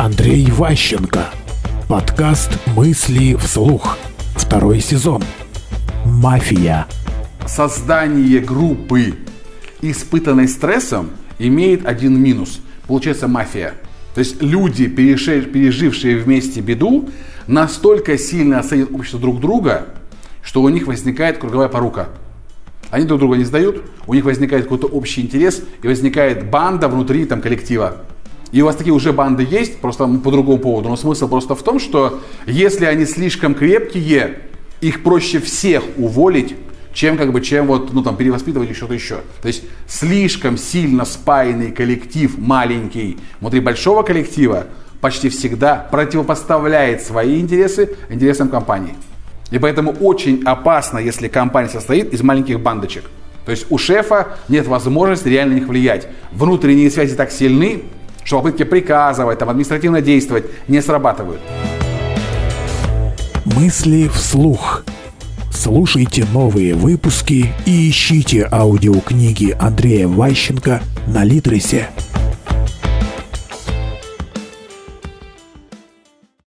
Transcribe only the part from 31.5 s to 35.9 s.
в том, что если они слишком крепкие, их проще всех